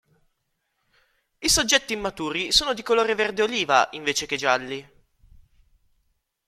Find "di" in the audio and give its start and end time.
2.73-2.81